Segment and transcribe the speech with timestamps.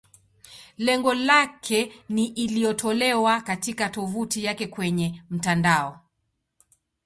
[0.77, 5.99] Lengo lake ni iliyotolewa katika tovuti yake kwenye mtandao.